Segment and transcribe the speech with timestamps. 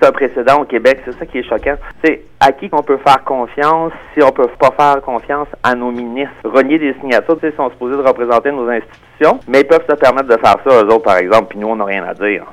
[0.00, 1.76] C'est un précédent au Québec, c'est ça qui est choquant.
[2.02, 5.90] C'est à qui qu'on peut faire confiance si on peut pas faire confiance à nos
[5.90, 6.32] ministres?
[6.44, 9.84] Renier des signatures, tu sais, ils sont supposés de représenter nos institutions, mais ils peuvent
[9.88, 12.14] se permettre de faire ça, eux autres, par exemple, puis nous, on n'a rien à
[12.14, 12.46] dire.